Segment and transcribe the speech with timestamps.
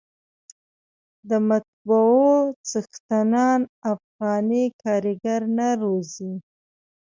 [1.29, 2.29] د مطبعو
[2.69, 3.59] څښتنان
[3.93, 6.33] افغاني کارګر نه روزي.